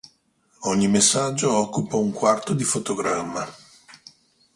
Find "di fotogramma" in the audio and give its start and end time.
2.55-3.47